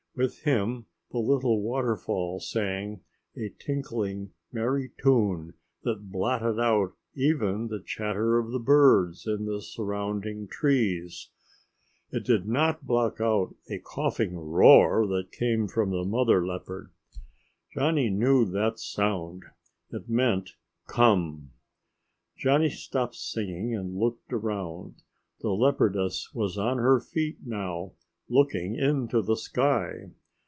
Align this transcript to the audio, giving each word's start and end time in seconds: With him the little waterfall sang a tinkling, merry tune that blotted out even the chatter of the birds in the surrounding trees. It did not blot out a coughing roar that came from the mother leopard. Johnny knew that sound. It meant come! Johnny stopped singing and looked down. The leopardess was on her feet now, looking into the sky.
With 0.13 0.41
him 0.41 0.87
the 1.11 1.19
little 1.19 1.61
waterfall 1.61 2.41
sang 2.41 2.99
a 3.37 3.47
tinkling, 3.57 4.33
merry 4.51 4.91
tune 5.01 5.53
that 5.83 6.11
blotted 6.11 6.59
out 6.59 6.91
even 7.15 7.69
the 7.69 7.81
chatter 7.81 8.37
of 8.37 8.51
the 8.51 8.59
birds 8.59 9.25
in 9.25 9.45
the 9.45 9.61
surrounding 9.61 10.49
trees. 10.49 11.29
It 12.11 12.25
did 12.25 12.45
not 12.45 12.85
blot 12.85 13.21
out 13.21 13.55
a 13.69 13.79
coughing 13.79 14.37
roar 14.37 15.07
that 15.07 15.31
came 15.31 15.69
from 15.69 15.91
the 15.91 16.03
mother 16.03 16.45
leopard. 16.45 16.91
Johnny 17.73 18.09
knew 18.09 18.43
that 18.51 18.79
sound. 18.79 19.43
It 19.91 20.09
meant 20.09 20.57
come! 20.87 21.51
Johnny 22.37 22.69
stopped 22.69 23.15
singing 23.15 23.73
and 23.73 23.95
looked 23.95 24.27
down. 24.29 24.95
The 25.39 25.51
leopardess 25.51 26.33
was 26.33 26.57
on 26.57 26.79
her 26.79 26.99
feet 26.99 27.37
now, 27.45 27.93
looking 28.33 28.75
into 28.77 29.21
the 29.21 29.35
sky. 29.35 30.05